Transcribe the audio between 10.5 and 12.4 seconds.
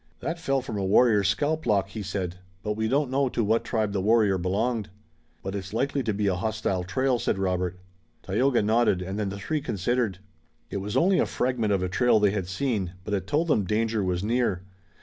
It was only a fragment of a trail they